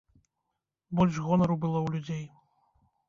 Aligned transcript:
Больш 0.99 1.15
гонару 1.27 1.59
было 1.67 1.79
ў 1.85 1.97
людзей. 1.97 2.25